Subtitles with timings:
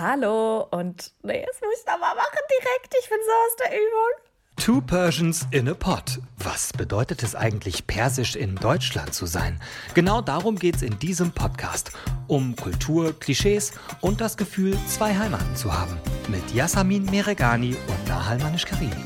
[0.00, 2.94] Hallo und nee, das muss ich aber machen direkt.
[3.00, 4.54] Ich bin so aus der Übung.
[4.56, 6.20] Two Persians in a Pot.
[6.36, 9.60] Was bedeutet es eigentlich, persisch in Deutschland zu sein?
[9.94, 11.90] Genau darum geht es in diesem Podcast.
[12.28, 15.98] Um Kultur, Klischees und das Gefühl, zwei Heimaten zu haben.
[16.28, 19.04] Mit Yasamin Meregani und Nahal Manish-Karimi.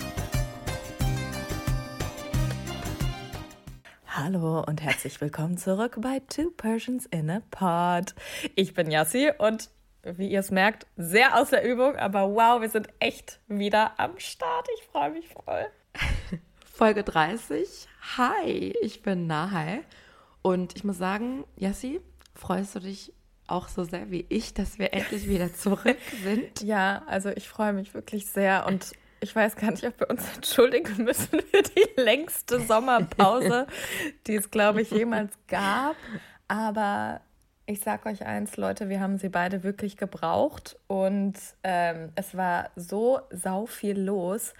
[4.09, 8.14] Hallo und herzlich willkommen zurück bei Two Persians in a Pod.
[8.56, 9.70] Ich bin Yassi und
[10.03, 14.19] wie ihr es merkt, sehr aus der Übung, aber wow, wir sind echt wieder am
[14.19, 14.69] Start.
[14.77, 15.66] Ich freue mich voll.
[16.74, 17.87] Folge 30.
[18.16, 19.83] Hi, ich bin Nahai
[20.43, 22.01] und ich muss sagen, Yassi,
[22.34, 23.12] freust du dich
[23.46, 26.62] auch so sehr wie ich, dass wir endlich wieder zurück sind?
[26.62, 30.24] Ja, also ich freue mich wirklich sehr und ich weiß gar nicht, ob wir uns
[30.34, 33.69] entschuldigen müssen für die längste Sommerpause,
[34.27, 35.95] die es, glaube ich, jemals gab.
[36.48, 37.21] Aber
[37.66, 42.71] ich sag euch eins, Leute, wir haben sie beide wirklich gebraucht und ähm, es war
[42.77, 44.54] so sau viel los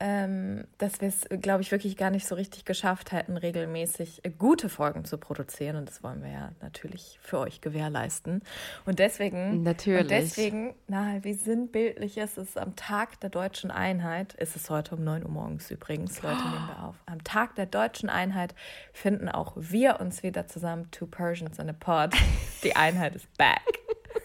[0.00, 4.68] ähm, dass wir es, glaube ich, wirklich gar nicht so richtig geschafft hätten, regelmäßig gute
[4.68, 5.76] Folgen zu produzieren.
[5.76, 8.42] Und das wollen wir ja natürlich für euch gewährleisten.
[8.84, 10.02] Und deswegen, natürlich.
[10.02, 14.96] Und deswegen, na, wie sinnbildlich ist es am Tag der deutschen Einheit, ist es heute
[14.96, 16.48] um 9 Uhr morgens übrigens, Leute, oh.
[16.50, 16.96] nehmen wir auf.
[17.06, 18.54] Am Tag der deutschen Einheit
[18.92, 22.14] finden auch wir uns wieder zusammen, Two Persians in a Pod.
[22.62, 23.62] Die Einheit ist back.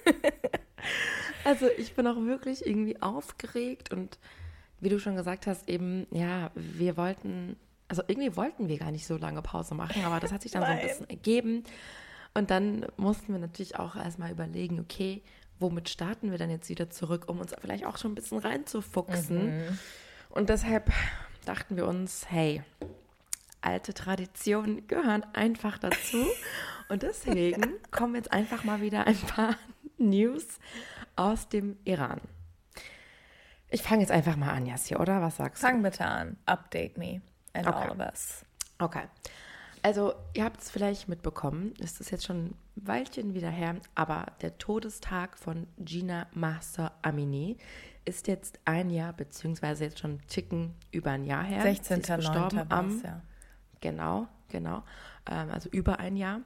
[1.44, 4.18] also ich bin auch wirklich irgendwie aufgeregt und
[4.82, 7.56] wie du schon gesagt hast, eben, ja, wir wollten,
[7.88, 10.64] also irgendwie wollten wir gar nicht so lange Pause machen, aber das hat sich dann
[10.64, 11.64] so ein bisschen ergeben.
[12.34, 15.22] Und dann mussten wir natürlich auch erstmal überlegen, okay,
[15.60, 19.58] womit starten wir dann jetzt wieder zurück, um uns vielleicht auch schon ein bisschen reinzufuchsen.
[19.58, 19.80] Mhm.
[20.30, 20.92] Und deshalb
[21.46, 22.64] dachten wir uns, hey,
[23.62, 26.26] alte Traditionen gehören einfach dazu.
[26.90, 29.56] Und deswegen kommen jetzt einfach mal wieder ein paar
[29.98, 30.46] News
[31.16, 32.20] aus dem Iran.
[33.72, 35.22] Ich fange jetzt einfach mal an, Jassi, oder?
[35.22, 35.84] Was sagst Fang du?
[35.84, 36.38] Fang bitte an.
[36.46, 37.22] Update me
[37.54, 37.78] and okay.
[37.78, 38.46] all of us.
[38.80, 39.04] Okay.
[39.82, 44.28] Also, ihr habt es vielleicht mitbekommen, es ist jetzt schon ein Weilchen wieder her, aber
[44.42, 47.58] der Todestag von Gina Master Amini
[48.06, 51.62] ist jetzt ein Jahr, beziehungsweise jetzt schon Ticken über ein Jahr her.
[51.62, 52.02] 16.
[52.18, 53.22] gestorben am, ja.
[53.80, 54.84] Genau, genau.
[55.30, 56.42] Ähm, also über ein Jahr.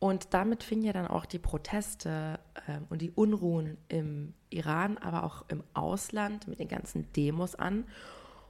[0.00, 5.24] Und damit fingen ja dann auch die Proteste ähm, und die Unruhen im Iran, aber
[5.24, 7.84] auch im Ausland mit den ganzen Demos an.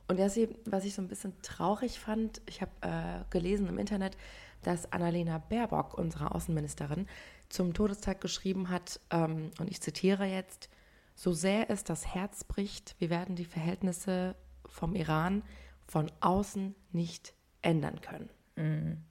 [0.07, 4.17] Und das, was ich so ein bisschen traurig fand, ich habe äh, gelesen im Internet,
[4.63, 7.07] dass Annalena Baerbock, unsere Außenministerin,
[7.49, 10.71] zum Todestag geschrieben hat, ähm, und ich zitiere jetzt,
[11.17, 14.37] so sehr es das Herz bricht, wir werden die Verhältnisse
[14.67, 15.43] vom Iran
[15.87, 18.31] von außen nicht ändern können.
[18.55, 19.10] Mhm.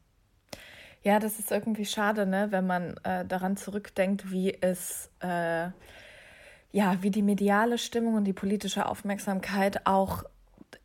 [1.03, 5.69] Ja, das ist irgendwie schade, ne, wenn man äh, daran zurückdenkt, wie es, äh,
[6.71, 10.23] ja, wie die mediale Stimmung und die politische Aufmerksamkeit auch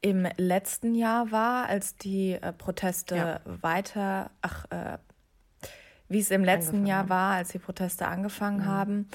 [0.01, 3.41] im letzten Jahr war, als die äh, Proteste ja.
[3.45, 4.99] weiter, ach, äh,
[6.09, 8.67] wie es im letzten Jahr war, als die Proteste angefangen mhm.
[8.67, 9.09] haben.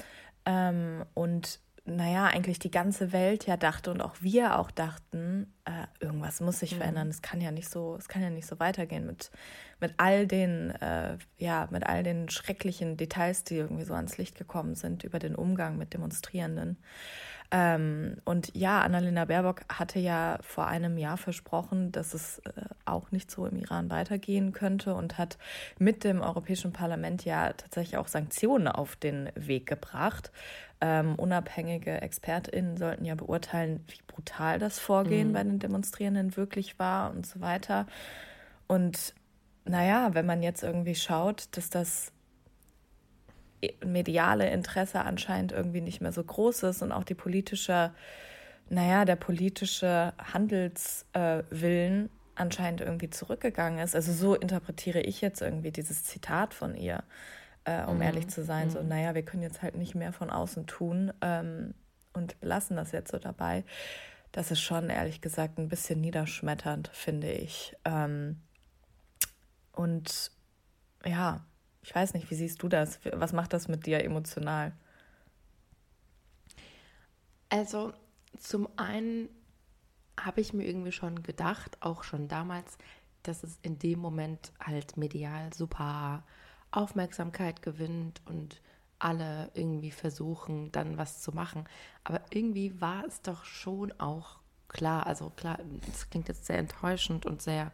[0.44, 1.60] Ähm, und
[1.96, 6.60] naja, eigentlich die ganze Welt ja dachte und auch wir auch dachten, äh, irgendwas muss
[6.60, 6.78] sich mhm.
[6.78, 7.08] verändern.
[7.08, 9.30] Es kann ja nicht so, es kann ja nicht so weitergehen mit,
[9.80, 14.36] mit all den, äh, ja, mit all den schrecklichen Details, die irgendwie so ans Licht
[14.36, 16.78] gekommen sind über den Umgang mit Demonstrierenden.
[17.52, 23.10] Ähm, und ja, Annalena Baerbock hatte ja vor einem Jahr versprochen, dass es äh, auch
[23.10, 25.36] nicht so im Iran weitergehen könnte und hat
[25.78, 30.30] mit dem Europäischen Parlament ja tatsächlich auch Sanktionen auf den Weg gebracht.
[30.82, 35.32] Ähm, unabhängige ExpertInnen sollten ja beurteilen, wie brutal das Vorgehen mhm.
[35.32, 37.86] bei den Demonstrierenden wirklich war und so weiter.
[38.66, 39.14] Und
[39.64, 42.12] naja, wenn man jetzt irgendwie schaut, dass das
[43.84, 47.92] mediale Interesse anscheinend irgendwie nicht mehr so groß ist und auch die politische,
[48.68, 53.94] naja, der politische Handelswillen äh, anscheinend irgendwie zurückgegangen ist.
[53.94, 57.02] Also so interpretiere ich jetzt irgendwie dieses Zitat von ihr
[57.64, 58.02] äh, um mhm.
[58.02, 58.68] ehrlich zu sein.
[58.68, 58.70] Mhm.
[58.72, 61.74] So, naja, wir können jetzt halt nicht mehr von außen tun ähm,
[62.12, 63.64] und belassen das jetzt so dabei.
[64.32, 67.76] Das ist schon, ehrlich gesagt, ein bisschen niederschmetternd, finde ich.
[67.84, 68.40] Ähm,
[69.72, 70.30] und
[71.04, 71.44] ja,
[71.82, 73.00] ich weiß nicht, wie siehst du das?
[73.12, 74.72] Was macht das mit dir emotional?
[77.48, 77.92] Also,
[78.38, 79.28] zum einen
[80.18, 82.78] habe ich mir irgendwie schon gedacht, auch schon damals,
[83.22, 86.22] dass es in dem Moment halt medial super
[86.70, 88.60] Aufmerksamkeit gewinnt und
[88.98, 91.64] alle irgendwie versuchen, dann was zu machen.
[92.04, 97.26] Aber irgendwie war es doch schon auch klar, also klar, das klingt jetzt sehr enttäuschend
[97.26, 97.72] und sehr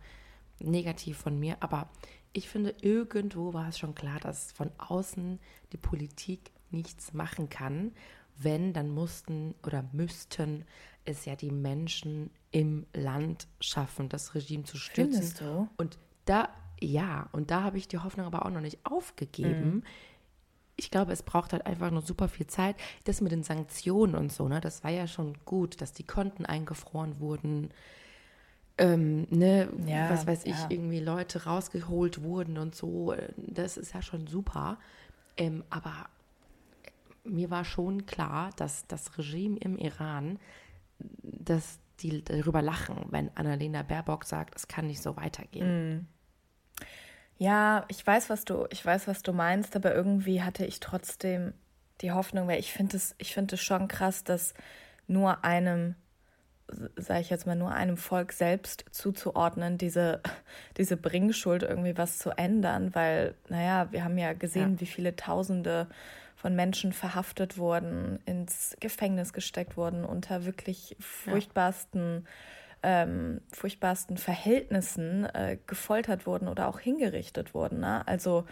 [0.58, 1.88] negativ von mir, aber
[2.32, 5.38] ich finde, irgendwo war es schon klar, dass von außen
[5.72, 7.92] die Politik nichts machen kann,
[8.36, 10.64] wenn, dann mussten oder müssten
[11.04, 15.12] es ja die Menschen im Land schaffen, das Regime zu stützen.
[15.12, 15.68] Findest du?
[15.78, 16.50] Und da,
[16.80, 19.76] ja, und da habe ich die Hoffnung aber auch noch nicht aufgegeben.
[19.76, 19.82] Mhm.
[20.76, 22.76] Ich glaube, es braucht halt einfach nur super viel Zeit.
[23.04, 26.44] Das mit den Sanktionen und so, ne, das war ja schon gut, dass die Konten
[26.44, 27.70] eingefroren wurden.
[28.78, 30.66] Ähm, ne, Ja, was weiß ich, ja.
[30.68, 33.14] irgendwie Leute rausgeholt wurden und so.
[33.38, 34.78] Das ist ja schon super.
[35.38, 36.10] Ähm, aber
[37.24, 40.38] mir war schon klar, dass das Regime im Iran,
[41.22, 46.06] dass die darüber lachen, wenn Annalena Baerbock sagt, es kann nicht so weitergehen.
[47.38, 51.52] Ja, ich weiß, was du, ich weiß, was du meinst, aber irgendwie hatte ich trotzdem
[52.00, 54.54] die Hoffnung, weil ich finde es, ich finde es schon krass, dass
[55.06, 55.94] nur einem,
[56.96, 60.20] sage ich jetzt mal, nur einem Volk selbst zuzuordnen, diese,
[60.78, 64.80] diese Bringschuld irgendwie was zu ändern, weil, naja, wir haben ja gesehen, Ja.
[64.80, 65.88] wie viele Tausende
[66.36, 72.26] von Menschen verhaftet wurden, ins Gefängnis gesteckt wurden, unter wirklich furchtbarsten
[72.86, 77.80] ähm, furchtbarsten Verhältnissen äh, gefoltert wurden oder auch hingerichtet wurden.
[77.80, 78.06] Ne?
[78.06, 78.44] Also,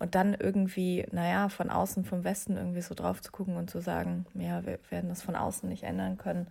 [0.00, 3.80] und dann irgendwie, naja, von außen, vom Westen irgendwie so drauf zu gucken und zu
[3.80, 6.48] sagen, ja, wir werden das von außen nicht ändern können.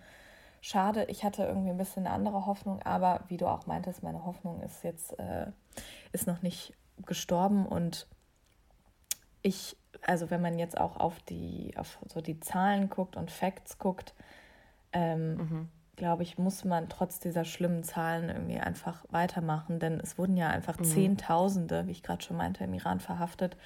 [0.62, 4.26] Schade, ich hatte irgendwie ein bisschen eine andere Hoffnung, aber wie du auch meintest, meine
[4.26, 5.48] Hoffnung ist jetzt, äh,
[6.14, 6.74] ist noch nicht
[7.06, 8.08] gestorben und
[9.42, 13.78] ich, also wenn man jetzt auch auf die, auf so die Zahlen guckt und Facts
[13.78, 14.16] guckt,
[14.94, 20.38] ähm, glaube ich, muss man trotz dieser schlimmen Zahlen irgendwie einfach weitermachen, denn es wurden
[20.38, 23.58] ja einfach Zehntausende, wie ich gerade schon meinte, im Iran verhaftet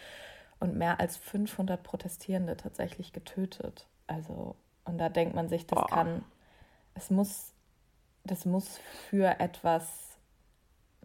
[0.59, 3.87] und mehr als 500 Protestierende tatsächlich getötet.
[4.07, 4.55] Also,
[4.85, 5.87] und da denkt man sich, das Boah.
[5.87, 6.23] kann,
[6.95, 7.53] es muss,
[8.23, 8.79] das muss
[9.09, 10.17] für etwas,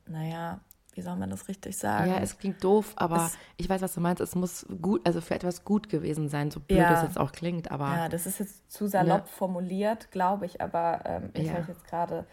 [0.07, 0.61] naja,
[0.95, 2.09] wie soll man das richtig sagen?
[2.11, 4.21] Ja, es klingt doof, aber Es- ich weiß, was du meinst.
[4.21, 6.91] Es muss gut, also für etwas gut gewesen sein, so blöd Ja.
[6.91, 11.01] das jetzt auch klingt, aber Ja, das ist jetzt zu salopp formuliert, glaube ich, aber
[11.05, 11.65] ähm, ich Ja.
[11.67, 12.27] jetzt gerade,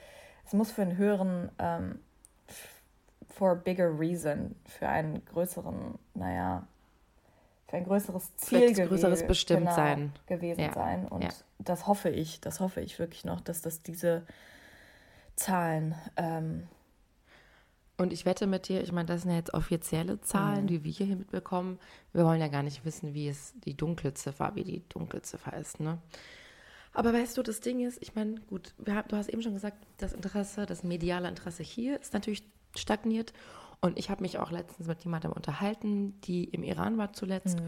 [0.46, 2.00] es muss für einen höheren, ähm,
[3.30, 6.68] for a bigger reason, für einen größeren, naja,
[7.68, 10.12] für ein größeres Ziel Für etwas gewe- Größeres bestimmt genau, sein.
[10.28, 11.08] gewesen Ja, sein.
[11.08, 11.30] Und ja.
[11.60, 14.24] das hoffe ich, das hoffe ich wirklich noch, dass das diese
[15.38, 16.68] Zahlen, ähm,
[18.02, 20.24] Und ich wette mit dir, ich meine, das sind ja jetzt offizielle Mhm.
[20.24, 21.78] Zahlen, die wir hier mitbekommen.
[22.14, 25.56] Wir wollen ja gar nicht wissen, wie es die dunkle Ziffer, wie die dunkle Ziffer
[25.56, 26.00] ist, ne?
[26.94, 29.78] Aber weißt du, das Ding ist, ich meine, gut, haben, du hast eben schon gesagt,
[29.98, 32.44] das Interesse, das mediale Interesse hier ist natürlich
[32.76, 33.34] stagniert.
[33.82, 37.60] Und ich habe mich auch letztens mit jemandem unterhalten, die im Iran war zuletzt.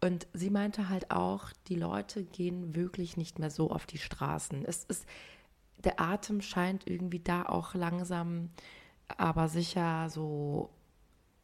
[0.00, 4.64] Und sie meinte halt auch, die Leute gehen wirklich nicht mehr so auf die Straßen.
[4.64, 5.06] Es ist,
[5.78, 8.50] der Atem scheint irgendwie da auch langsam,
[9.16, 10.70] aber sicher so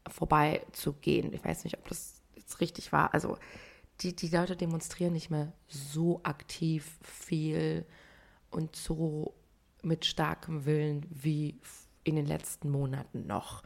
[0.09, 1.33] vorbeizugehen.
[1.33, 3.15] Ich weiß nicht, ob das jetzt richtig war.
[3.15, 3.39] Also
[4.01, 7.87] die, die Leute demonstrieren nicht mehr so aktiv viel
[8.51, 9.35] und so
[9.83, 11.59] mit starkem Willen wie
[12.05, 13.63] in den letzten Monaten noch.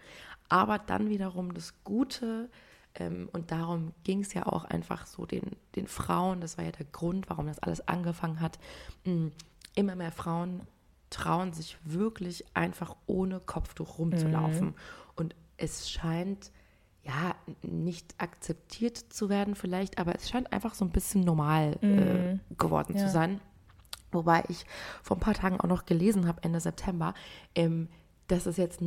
[0.49, 2.49] Aber dann wiederum das Gute,
[2.95, 6.73] ähm, und darum ging es ja auch einfach so den, den Frauen, das war ja
[6.73, 8.59] der Grund, warum das alles angefangen hat.
[9.05, 9.31] mh,
[9.75, 10.63] Immer mehr Frauen
[11.11, 14.75] trauen sich wirklich einfach ohne Kopftuch rumzulaufen.
[15.17, 16.53] Und es scheint
[17.03, 22.39] ja nicht akzeptiert zu werden vielleicht, aber es scheint einfach so ein bisschen normal äh,
[22.57, 23.07] geworden Ja.
[23.07, 23.41] zu sein.
[24.13, 24.65] Wobei ich
[25.03, 27.15] vor ein paar Tagen auch noch gelesen habe, Ende September,
[27.55, 27.89] ähm,
[28.29, 28.81] dass es jetzt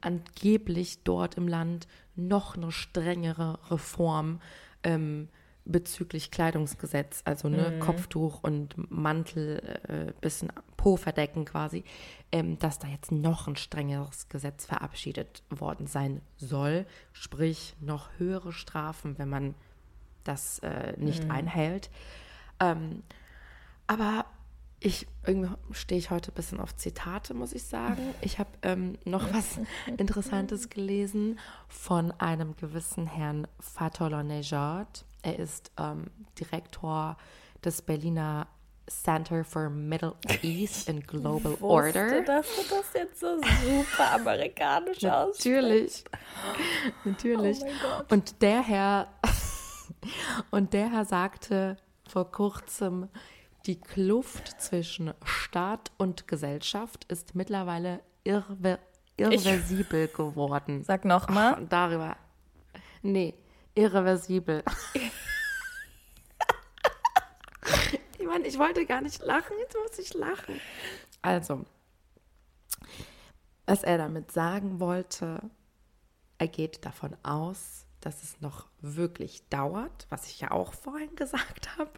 [0.00, 4.40] angeblich dort im Land noch eine strengere Reform
[4.82, 5.28] ähm,
[5.66, 11.84] bezüglich Kleidungsgesetz, also ne, Kopftuch und Mantel, äh, bisschen Po verdecken quasi,
[12.32, 18.52] ähm, dass da jetzt noch ein strengeres Gesetz verabschiedet worden sein soll, sprich noch höhere
[18.52, 19.54] Strafen, wenn man
[20.24, 21.90] das äh, nicht einhält.
[22.60, 23.02] Ähm,
[23.86, 24.26] aber
[24.78, 28.14] ich irgendwie stehe ich heute ein bisschen auf Zitate, muss ich sagen.
[28.20, 29.58] Ich habe ähm, noch was
[29.96, 35.05] Interessantes gelesen von einem gewissen Herrn Fatollah Nejad.
[35.26, 36.04] Er ist ähm,
[36.38, 37.16] Direktor
[37.64, 38.46] des Berliner
[38.88, 42.04] Center for Middle East and Global Order.
[42.04, 45.42] wusste, dass du das jetzt so super amerikanisch aussprichst.
[45.42, 46.04] Natürlich.
[47.04, 47.58] Natürlich.
[47.64, 48.14] Oh.
[48.14, 49.08] Und der Herr
[50.52, 51.76] und der Herr sagte
[52.08, 53.08] vor kurzem,
[53.66, 58.78] die Kluft zwischen Staat und Gesellschaft ist mittlerweile irre,
[59.16, 60.84] irreversibel geworden.
[60.84, 61.54] Sag noch mal.
[61.54, 62.16] Und darüber.
[63.02, 63.34] Nee,
[63.76, 64.64] irreversibel.
[68.18, 70.60] ich meine, ich wollte gar nicht lachen, jetzt muss ich lachen.
[71.22, 71.64] Also,
[73.66, 75.40] was er damit sagen wollte,
[76.38, 81.76] er geht davon aus, dass es noch wirklich dauert, was ich ja auch vorhin gesagt
[81.76, 81.90] habe.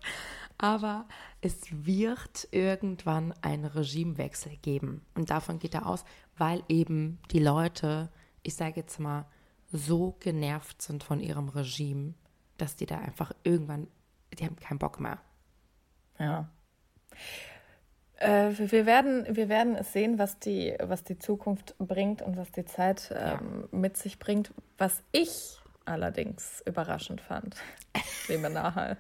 [0.57, 1.07] Aber
[1.41, 5.05] es wird irgendwann einen Regimewechsel geben.
[5.15, 6.05] Und davon geht er aus,
[6.37, 8.11] weil eben die Leute,
[8.43, 9.27] ich sage jetzt mal,
[9.71, 12.15] so genervt sind von ihrem Regime,
[12.57, 13.89] dass die da einfach irgendwann,
[14.39, 15.19] die haben keinen Bock mehr.
[16.19, 16.49] Ja.
[18.17, 22.51] Äh, wir, werden, wir werden es sehen, was die, was die Zukunft bringt und was
[22.51, 23.79] die Zeit ähm, ja.
[23.79, 24.53] mit sich bringt.
[24.77, 27.57] Was ich allerdings überraschend fand,
[28.29, 28.97] Nahal.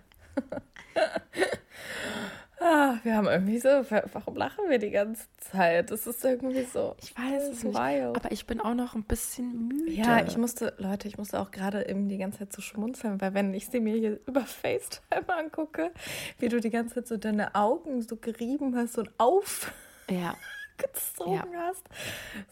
[2.60, 3.68] Ah, wir haben irgendwie so,
[4.12, 5.90] warum lachen wir die ganze Zeit?
[5.90, 6.96] Das ist irgendwie so.
[7.00, 9.92] Ich weiß es nicht, aber ich bin auch noch ein bisschen müde.
[9.92, 13.34] Ja, ich musste, Leute, ich musste auch gerade eben die ganze Zeit so schmunzeln, weil
[13.34, 15.92] wenn ich sie mir hier über FaceTime angucke,
[16.38, 19.72] wie du die ganze Zeit so deine Augen so gerieben hast und auf.
[20.10, 20.34] Ja.
[20.78, 21.60] gezogen ja.
[21.68, 21.84] hast.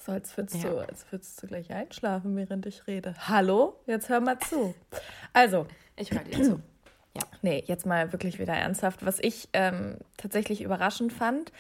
[0.04, 0.70] So, als würdest, ja.
[0.70, 3.14] du, als würdest du gleich einschlafen, während ich rede.
[3.28, 3.78] Hallo?
[3.86, 4.74] Jetzt hör mal zu.
[5.32, 5.66] Also.
[5.96, 6.62] Ich höre dir zu.
[7.16, 7.22] Ja.
[7.42, 9.04] Nee, jetzt mal wirklich wieder ernsthaft.
[9.04, 11.52] Was ich ähm, tatsächlich überraschend fand,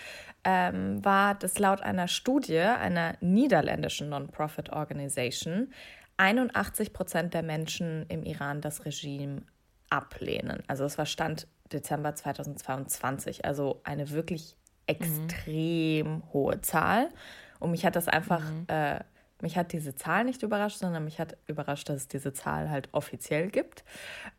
[0.44, 5.72] ähm, war, dass laut einer Studie einer niederländischen Non-Profit Organization
[6.18, 9.42] 81 Prozent der Menschen im Iran das Regime
[9.90, 10.62] ablehnen.
[10.66, 16.22] Also es war Stand Dezember 2022, also eine wirklich extrem mhm.
[16.32, 17.10] hohe Zahl.
[17.58, 18.66] Und mich hat das einfach mhm.
[18.68, 19.00] äh,
[19.42, 22.88] mich hat diese Zahl nicht überrascht, sondern mich hat überrascht, dass es diese Zahl halt
[22.92, 23.84] offiziell gibt.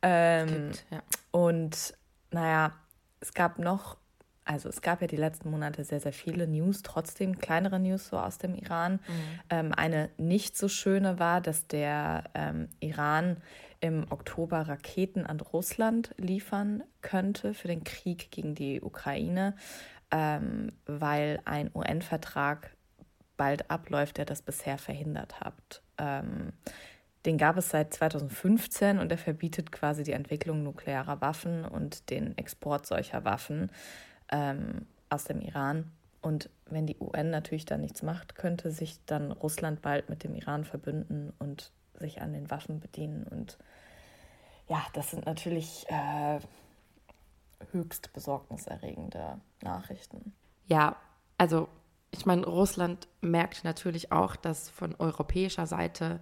[0.01, 1.03] Ähm, gibt ja.
[1.31, 1.93] Und
[2.31, 2.73] naja,
[3.19, 3.97] es gab noch,
[4.43, 8.17] also es gab ja die letzten Monate sehr, sehr viele News, trotzdem kleinere News so
[8.17, 8.93] aus dem Iran.
[8.93, 9.39] Mhm.
[9.49, 13.37] Ähm, eine nicht so schöne war, dass der ähm, Iran
[13.79, 19.55] im Oktober Raketen an Russland liefern könnte für den Krieg gegen die Ukraine,
[20.09, 22.76] ähm, weil ein UN-Vertrag
[23.37, 25.81] bald abläuft, der das bisher verhindert hat.
[25.97, 26.53] Ähm,
[27.25, 32.37] den gab es seit 2015 und er verbietet quasi die Entwicklung nuklearer Waffen und den
[32.37, 33.71] Export solcher Waffen
[34.31, 35.91] ähm, aus dem Iran.
[36.21, 40.35] Und wenn die UN natürlich da nichts macht, könnte sich dann Russland bald mit dem
[40.35, 43.25] Iran verbünden und sich an den Waffen bedienen.
[43.27, 43.57] Und
[44.67, 46.39] ja, das sind natürlich äh,
[47.71, 50.33] höchst besorgniserregende Nachrichten.
[50.67, 50.95] Ja,
[51.37, 51.69] also
[52.11, 56.21] ich meine, Russland merkt natürlich auch, dass von europäischer Seite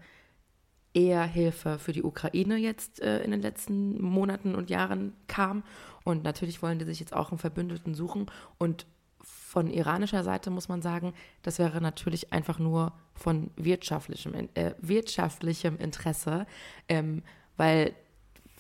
[0.94, 5.64] eher Hilfe für die Ukraine jetzt äh, in den letzten Monaten und Jahren kam.
[6.04, 8.32] Und natürlich wollen die sich jetzt auch einen Verbündeten suchen.
[8.58, 8.88] Und
[9.22, 15.78] von iranischer Seite muss man sagen, das wäre natürlich einfach nur von wirtschaftlichem, äh, wirtschaftlichem
[15.78, 16.46] Interesse,
[16.88, 17.24] ähm,
[17.58, 17.94] weil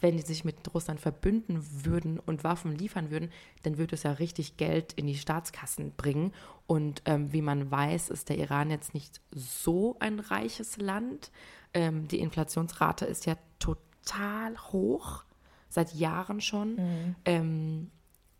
[0.05, 3.31] wenn die sich mit Russland verbünden würden und Waffen liefern würden,
[3.63, 6.31] dann würde es ja richtig Geld in die Staatskassen bringen.
[6.67, 11.31] Und ähm, wie man weiß, ist der Iran jetzt nicht so ein reiches Land.
[11.74, 15.24] Ähm, die Inflationsrate ist ja total hoch,
[15.69, 16.75] seit Jahren schon.
[16.75, 17.15] Mhm.
[17.25, 17.91] Ähm,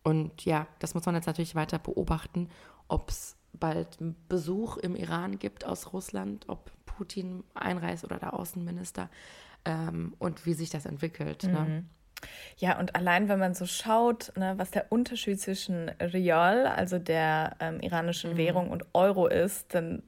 [0.03, 2.48] und ja, das muss man jetzt natürlich weiter beobachten,
[2.88, 8.36] ob es bald einen Besuch im Iran gibt aus Russland, ob Putin einreist oder der
[8.36, 9.10] Außenminister
[9.65, 11.43] ähm, und wie sich das entwickelt.
[11.43, 11.60] Ne?
[11.60, 11.67] Mhm.
[11.67, 11.84] Ne?
[12.57, 17.55] Ja, und allein wenn man so schaut, ne, was der Unterschied zwischen Rial, also der
[17.60, 18.38] ähm, iranischen mhm.
[18.38, 20.03] Währung, und Euro ist, dann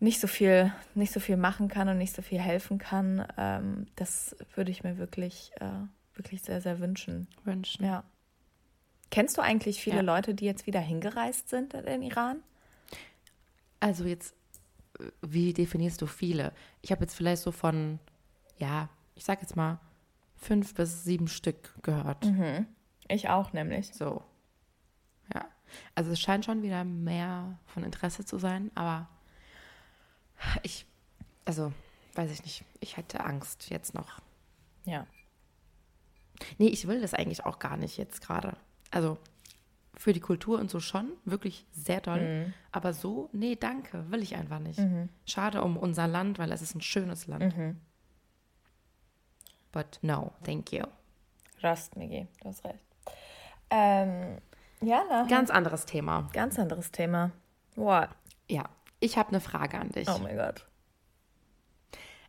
[0.00, 3.86] nicht so viel, nicht so viel machen kann und nicht so viel helfen kann, ähm,
[3.96, 7.28] das würde ich mir wirklich, äh, wirklich sehr, sehr wünschen.
[7.44, 7.84] Wünschen.
[7.84, 8.04] Ja.
[9.10, 10.02] Kennst du eigentlich viele ja.
[10.02, 12.42] Leute, die jetzt wieder hingereist sind in den Iran?
[13.80, 14.34] Also jetzt,
[15.22, 16.52] wie definierst du viele?
[16.82, 17.98] Ich habe jetzt vielleicht so von,
[18.58, 19.80] ja, ich sag jetzt mal
[20.36, 22.24] fünf bis sieben Stück gehört.
[22.24, 22.66] Mhm.
[23.08, 23.92] Ich auch nämlich.
[23.94, 24.22] So.
[25.34, 25.46] Ja.
[25.94, 29.08] Also es scheint schon wieder mehr von Interesse zu sein, aber
[31.44, 31.72] also,
[32.14, 32.64] weiß ich nicht.
[32.80, 34.20] Ich hätte Angst jetzt noch.
[34.84, 35.06] Ja.
[36.58, 38.56] Nee, ich will das eigentlich auch gar nicht jetzt gerade.
[38.90, 39.18] Also
[39.96, 42.20] für die Kultur und so schon, wirklich sehr toll.
[42.20, 42.54] Mhm.
[42.70, 44.80] Aber so, nee, danke, will ich einfach nicht.
[45.26, 47.56] Schade um unser Land, weil es ist ein schönes Land.
[47.56, 47.80] Mhm.
[49.72, 50.84] But no, thank you.
[51.60, 52.78] Rast, Migi, du hast recht.
[53.70, 54.38] Ähm,
[54.80, 56.28] ja, na, Ganz anderes Thema.
[56.32, 57.32] ganz anderes Thema.
[57.74, 58.08] What?
[58.48, 58.68] Ja,
[59.00, 60.08] ich habe eine Frage an dich.
[60.08, 60.66] Oh mein Gott.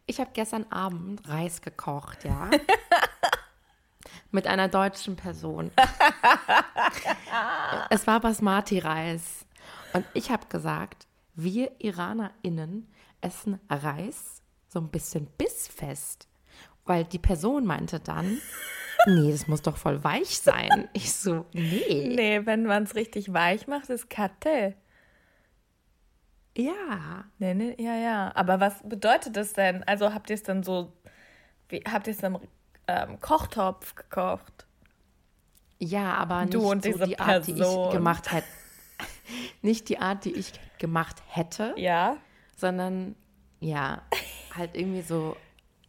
[0.06, 2.50] Ich habe gestern Abend Reis gekocht, ja.
[4.32, 5.72] Mit einer deutschen Person.
[7.90, 9.46] es war Basmati-Reis.
[9.94, 12.88] Und ich habe gesagt, wir IranerInnen
[13.22, 16.28] essen Reis so ein bisschen bissfest.
[16.86, 18.40] Weil die Person meinte dann,
[19.06, 20.90] nee, das muss doch voll weich sein.
[20.94, 22.14] Ich so, nee.
[22.16, 24.76] Nee, wenn man es richtig weich macht, ist Katte.
[26.60, 27.26] Ja.
[27.38, 28.32] Nee, nee, ja, ja.
[28.36, 29.84] Aber was bedeutet das denn?
[29.84, 30.92] Also habt ihr es dann so,
[31.70, 32.38] wie, habt ihr es im
[32.88, 34.66] ähm, Kochtopf gekocht?
[35.80, 37.88] Ja, aber nicht Du und so die Art, die Person.
[37.88, 38.48] ich gemacht hätte.
[39.62, 41.74] Nicht die Art, die ich gemacht hätte.
[41.78, 42.18] Ja.
[42.58, 43.16] sondern
[43.62, 44.02] ja,
[44.56, 45.38] halt irgendwie so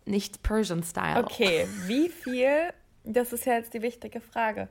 [0.04, 1.24] nicht Persian Style.
[1.24, 2.72] Okay, wie viel,
[3.04, 4.68] das ist ja jetzt die wichtige Frage,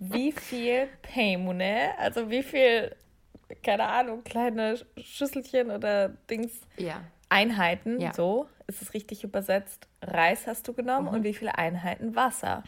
[0.00, 2.94] wie viel Peymune, also wie viel,
[3.62, 7.02] keine Ahnung, kleine Schüsselchen oder Dings, Ja.
[7.28, 8.12] Einheiten, Ja.
[8.14, 12.62] so ist es richtig übersetzt, Reis hast du genommen und wie viele Einheiten Wasser?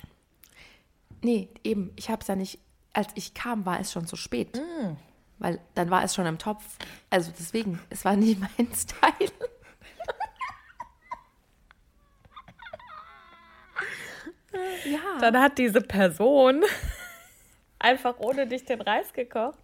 [1.23, 2.59] Nee, eben, ich habe es ja nicht,
[2.93, 4.57] als ich kam, war es schon zu spät.
[4.57, 4.97] Mm.
[5.41, 6.65] Weil dann war es schon im Topf.
[7.11, 9.31] Also deswegen, es war nicht mein Style.
[14.85, 15.19] ja.
[15.21, 16.63] Dann hat diese Person
[17.79, 19.59] einfach ohne dich den Reis gekocht.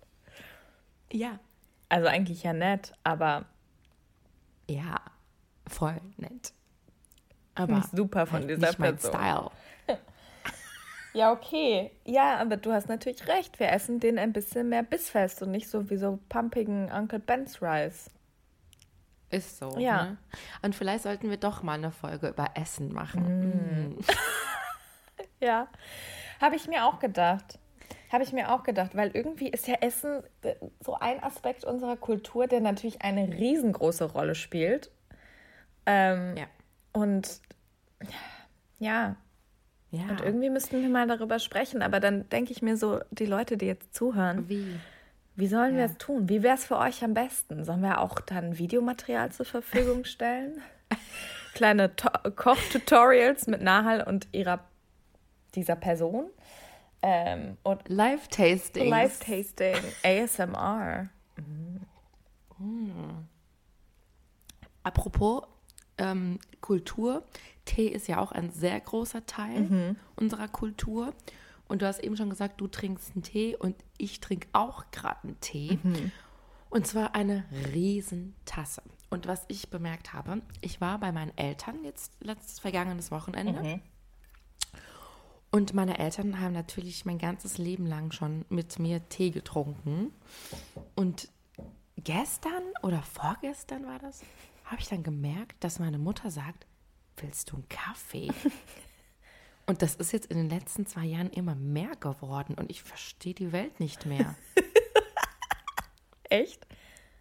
[1.13, 1.39] Ja.
[1.89, 3.47] Also eigentlich ja nett, aber
[4.69, 4.97] Ja.
[5.67, 6.53] Voll nett.
[7.55, 9.13] Aber ich super von halt dieser nicht mein Person.
[9.13, 9.51] Style.
[11.17, 11.93] Ja, okay.
[12.05, 13.61] Ja, aber du hast natürlich recht.
[13.61, 17.63] Wir essen den ein bisschen mehr bissfest und nicht so wie so pumpigen Uncle Ben's
[17.63, 18.11] Rice.
[19.31, 19.79] Ist so.
[19.79, 20.05] Ja.
[20.05, 20.17] Ne?
[20.63, 23.97] Und vielleicht sollten wir doch mal eine Folge über Essen machen.
[25.41, 25.69] Ja,
[26.41, 27.59] habe ich mir auch gedacht.
[28.15, 31.97] Habe ich mir auch gedacht, weil irgendwie ist ja Essen äh, so ein Aspekt unserer
[31.97, 34.91] Kultur, der natürlich eine riesengroße Rolle spielt.
[35.85, 36.45] Ähm, Ja.
[36.93, 37.41] Und
[38.79, 39.17] ja,
[39.91, 40.03] Ja.
[40.11, 41.83] und irgendwie müssten wir mal darüber sprechen.
[41.83, 44.79] Aber dann denke ich mir so, die Leute, die jetzt zuhören, Wie?
[45.37, 45.91] Wie sollen wir Ja.
[45.91, 46.29] es tun?
[46.29, 47.65] Wie wäre es für euch am besten?
[47.65, 50.63] Sollen wir auch dann Videomaterial zur Verfügung stellen?
[51.55, 54.61] Kleine To- Kochtutorials mit Nahal und ihrer
[55.57, 56.27] dieser Person.
[57.07, 58.89] Ähm, und Live-Tasting.
[58.89, 61.11] Live-Tasting, ASMR.
[64.83, 65.43] Apropos
[65.99, 67.25] ähm, Kultur,
[67.67, 69.97] Tee ist ja auch ein sehr großer Teil Mhm.
[70.17, 71.13] unserer Kultur.
[71.69, 75.25] Und du hast eben schon gesagt, du trinkst einen Tee und ich trinke auch gerade
[75.25, 75.79] einen Tee.
[75.83, 76.11] Mhm.
[76.71, 78.83] Und zwar eine Riesentasse.
[79.11, 83.63] Und was ich bemerkt habe, ich war bei meinen Eltern jetzt letztes vergangenes Wochenende.
[83.63, 83.81] Mhm.
[85.55, 90.13] Und meine Eltern haben natürlich mein ganzes Leben lang schon mit mir Tee getrunken.
[90.97, 91.29] Und
[91.97, 94.23] gestern oder vorgestern war das,
[94.65, 96.67] habe ich dann gemerkt, dass meine Mutter sagt,
[97.19, 98.33] willst du einen Kaffee?
[99.67, 103.33] Und das ist jetzt in den letzten zwei Jahren immer mehr geworden und ich verstehe
[103.33, 104.35] die Welt nicht mehr.
[106.25, 106.67] Echt?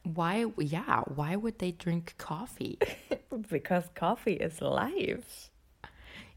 [0.03, 2.79] Why, ja, why would they drink coffee?
[3.29, 5.52] Because coffee is life.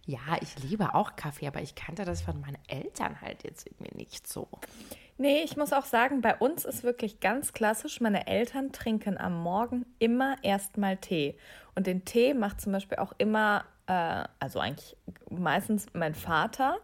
[0.06, 3.96] Ja, ich liebe auch Kaffee, aber ich kannte das von meinen Eltern halt jetzt irgendwie
[3.96, 4.48] nicht so.
[5.18, 9.42] Nee, ich muss auch sagen, bei uns ist wirklich ganz klassisch, meine Eltern trinken am
[9.42, 11.36] Morgen immer erstmal Tee.
[11.74, 14.96] Und den Tee macht zum Beispiel auch immer, äh, also eigentlich
[15.30, 16.78] meistens mein Vater,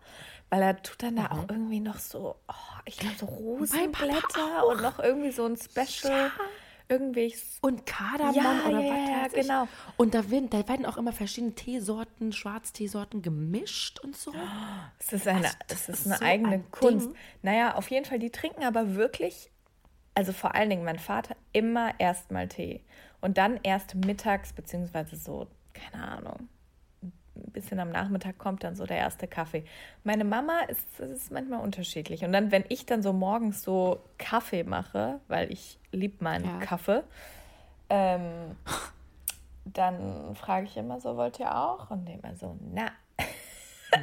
[0.50, 4.82] weil er tut dann da auch irgendwie noch so, oh, ich glaube so Rosenblätter und
[4.82, 6.30] noch irgendwie so ein Special,
[6.92, 9.42] irgendwie Und Kardamom Ja, oder ja, was ja, weiß ich.
[9.42, 9.68] genau.
[9.96, 14.32] Und da werden, da werden auch immer verschiedene Teesorten, Schwarzteesorten gemischt und so.
[14.98, 17.06] Es ist eine, Also, das es ist eine so eigene ein Kunst.
[17.08, 17.16] Ding.
[17.42, 19.50] Naja, auf jeden Fall, die trinken aber wirklich,
[20.14, 22.84] also vor allen Dingen mein Vater, immer erstmal Tee.
[23.20, 26.48] Und dann erst mittags, beziehungsweise so, keine Ahnung,
[27.52, 29.64] bisschen am Nachmittag kommt dann so der erste Kaffee.
[30.04, 32.24] Meine Mama ist, das ist manchmal unterschiedlich.
[32.24, 36.58] Und dann, wenn ich dann so morgens so Kaffee mache, weil ich liebe meinen Ja.
[36.58, 37.02] Kaffee,
[37.90, 38.56] ähm,
[39.64, 41.90] dann frage ich immer so, wollt ihr auch?
[41.90, 42.90] Und immer so, na,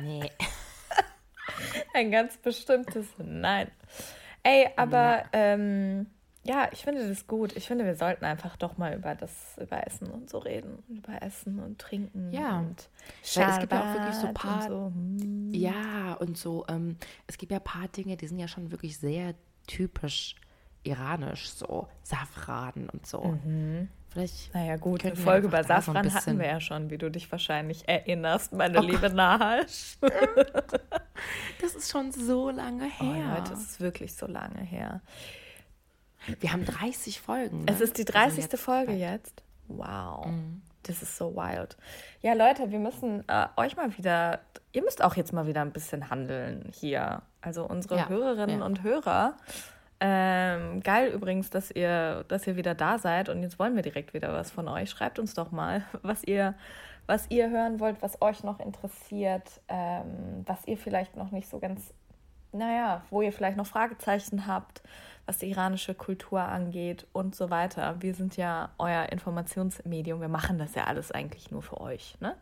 [0.02, 0.30] Nee.
[1.94, 3.72] Ein ganz bestimmtes Nein.
[4.44, 6.08] Ey, aber ähm,
[6.50, 7.56] ja, ich finde das gut.
[7.56, 10.82] Ich finde, wir sollten einfach doch mal über das, über Essen und so reden.
[10.90, 12.34] Über Essen und Trinken.
[12.34, 12.58] Ja.
[12.58, 12.90] Und
[13.36, 14.86] Weil es gibt ja auch wirklich so paar, so.
[14.88, 15.54] Hm.
[15.54, 18.98] ja, und so, ähm, es gibt ja ein paar Dinge, die sind ja schon wirklich
[18.98, 19.36] sehr
[19.68, 20.36] typisch
[20.82, 23.38] iranisch, so Safran und so.
[24.10, 27.12] Vielleicht Naja, gut, eine Folge über da so Safran hatten wir ja schon, wie du
[27.12, 29.98] dich wahrscheinlich erinnerst, meine liebe Nahasch.
[31.62, 33.36] Das ist schon so lange Oh, her.
[33.38, 35.02] Leute, es ist wirklich so lange her.
[36.40, 37.66] Wir haben 30 Folgen.
[37.66, 37.72] Ne?
[37.72, 38.38] Es ist die Wir sind 30.
[38.46, 39.44] jetzt Folge bei- jetzt.
[39.68, 40.28] Wow.
[40.84, 41.78] Das ist so wild.
[42.22, 44.40] Ja, Leute, wir müssen äh, euch mal wieder,
[44.72, 47.22] ihr müsst auch jetzt mal wieder ein bisschen handeln hier.
[47.42, 48.66] Also unsere Ja, Hörerinnen ja.
[48.66, 49.36] und Hörer.
[50.02, 54.14] Ähm, geil übrigens, dass ihr, dass ihr wieder da seid und jetzt wollen wir direkt
[54.14, 54.90] wieder was von euch.
[54.90, 56.56] Schreibt uns doch mal, was ihr,
[57.06, 61.60] was ihr hören wollt, was euch noch interessiert, ähm, was ihr vielleicht noch nicht so
[61.60, 61.94] ganz,
[62.54, 64.82] naja, wo ihr vielleicht noch Fragezeichen habt,
[65.30, 67.98] was die iranische Kultur angeht und so weiter.
[68.00, 70.22] Wir sind ja euer Informationsmedium.
[70.22, 72.36] Wir machen das ja alles eigentlich nur für euch, ne?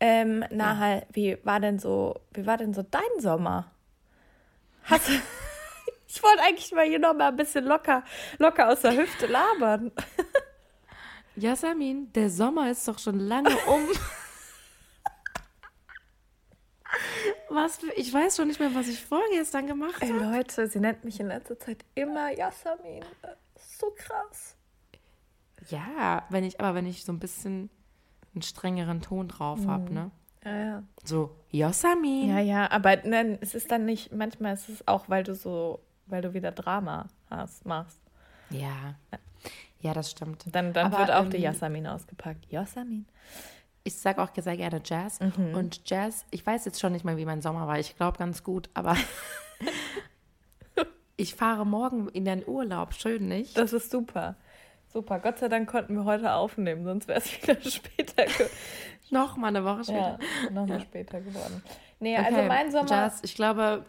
[0.00, 3.70] Ähm, Nahal, wie war denn so, wie war denn so dein Sommer?
[4.82, 5.08] Hast
[6.08, 8.02] ich wollte eigentlich mal hier noch mal ein bisschen locker,
[8.38, 9.92] locker aus der Hüfte labern.
[11.36, 13.86] Jasmin, der Sommer ist doch schon lange um.
[17.54, 20.36] Was ich weiß schon nicht mehr, was ich vorgestern gemacht Ey habe.
[20.36, 23.04] Leute, sie nennt mich in letzter Zeit immer Yasamin.
[23.56, 24.56] So krass.
[25.68, 27.70] Ja, wenn ich, aber wenn ich so ein bisschen
[28.34, 30.10] einen strengeren Ton drauf habe, ne?
[30.44, 30.82] Ja, ja.
[31.04, 32.28] So, Yosamin.
[32.28, 35.80] Ja, ja, aber nein, es ist dann nicht, manchmal ist es auch, weil du so,
[36.06, 38.00] weil du wieder Drama hast, machst.
[38.50, 38.96] Ja.
[39.80, 40.44] Ja, das stimmt.
[40.52, 42.46] Dann, dann Aber, wird auch die ähm, Yasamin ausgepackt.
[42.50, 43.06] Yasamin.
[43.86, 45.20] Ich sage auch sehr gerne Jazz.
[45.20, 45.54] Mhm.
[45.54, 47.78] Und Jazz, ich weiß jetzt schon nicht mehr, wie mein Sommer war.
[47.78, 48.96] Ich glaube ganz gut, aber
[51.16, 52.94] ich fahre morgen in den Urlaub.
[52.94, 53.58] Schön, nicht?
[53.58, 54.36] Das ist super.
[54.90, 55.18] Super.
[55.18, 58.46] Gott sei Dank konnten wir heute aufnehmen, sonst wäre es wieder später, ge
[59.10, 60.52] Noch mal eine Woche ja, später.
[60.52, 61.62] noch mal später geworden.
[62.00, 62.88] Nee, Okay, also mein Sommer.
[62.88, 63.84] Jazz, ich glaube,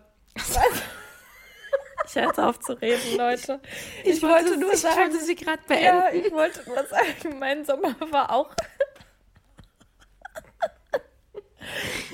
[2.08, 3.62] Ich höre jetzt auf zu reden, Leute.
[4.04, 5.86] ich, wollte nur sagen, ich wollte sie gerade beenden.
[5.86, 8.54] Ja, ich wollte nur sagen, mein Sommer war auch.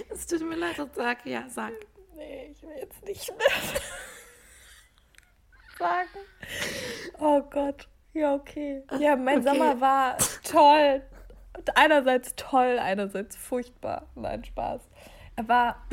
[0.10, 1.72] Es tut mir leid, sag, ja, sag.
[2.16, 3.82] Nee, ich will jetzt nicht mehr
[5.80, 6.10] sagen.
[7.20, 7.88] Oh Gott.
[8.14, 8.84] Ja, okay.
[9.00, 9.50] Ja, mein Okay.
[9.50, 11.02] Sommer war toll.
[11.76, 14.08] Einerseits toll, einerseits furchtbar.
[14.16, 14.82] Nein, Spaß.
[15.36, 15.88] Er war,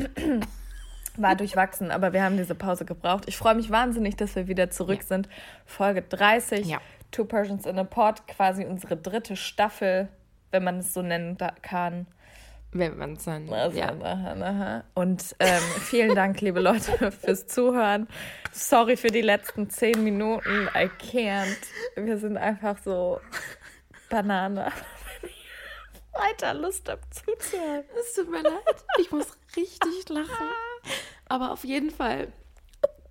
[1.17, 3.25] war durchwachsen, aber wir haben diese Pause gebraucht.
[3.27, 5.07] Ich freue mich wahnsinnig, dass wir wieder zurück Ja.
[5.07, 5.29] sind.
[5.65, 6.65] Folge 30.
[6.67, 6.79] Ja.
[7.11, 10.09] Two Persons in a Pod, quasi unsere dritte Staffel,
[10.51, 12.05] wenn man es so nennen kann.
[12.71, 13.89] Wenn man es dann, Also, ja.
[13.89, 14.83] aha, aha.
[14.93, 18.07] Und ähm, vielen Dank, liebe Leute, fürs Zuhören.
[18.51, 20.69] Sorry für die letzten zehn Minuten.
[20.75, 21.57] I can't.
[21.95, 23.19] Wir sind einfach so
[24.09, 24.71] Banane.
[26.13, 27.85] Weiter Lust habt zuzuhören.
[27.99, 30.49] Es tut mir leid, ich muss richtig lachen.
[31.27, 32.31] Aber auf jeden Fall,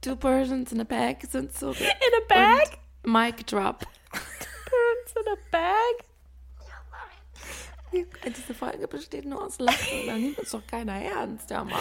[0.01, 1.71] Two Persons in a Bag sind so.
[1.71, 2.79] In a bag?
[3.05, 3.81] Mic drop.
[4.13, 6.08] Birds in a bag?
[8.27, 10.07] Diese Folge besteht nur aus Lachen.
[10.07, 11.81] Da nimmt uns doch keiner ernst, ja, Mann.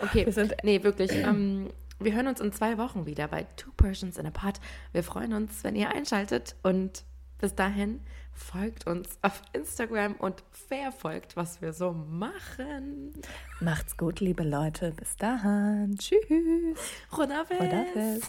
[0.00, 1.12] Okay, Wir sind- nee, wirklich.
[1.12, 4.54] Ähm, wir hören uns in zwei Wochen wieder bei Two Persons in a Pod.
[4.92, 6.56] Wir freuen uns, wenn ihr einschaltet.
[6.62, 7.04] Und
[7.38, 8.00] bis dahin
[8.34, 13.12] folgt uns auf Instagram und verfolgt, was wir so machen.
[13.60, 14.92] Macht's gut, liebe Leute.
[14.92, 15.96] Bis dahin.
[15.98, 16.78] Tschüss.
[17.16, 17.60] Rodafes.
[17.60, 18.20] Rodafes.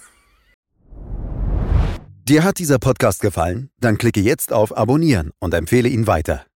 [2.25, 3.69] Dir hat dieser Podcast gefallen?
[3.79, 6.45] Dann klicke jetzt auf Abonnieren und empfehle ihn weiter.